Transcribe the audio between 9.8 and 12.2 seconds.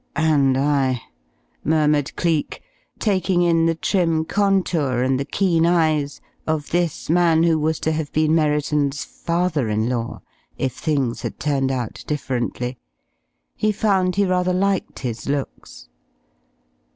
law if things had turned out